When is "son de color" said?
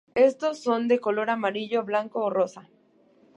0.63-1.29